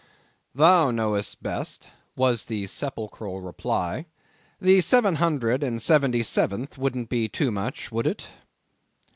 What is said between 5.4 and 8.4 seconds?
and seventy seventh wouldn't be too much, would it?